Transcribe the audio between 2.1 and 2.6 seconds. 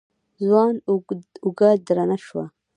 شوه.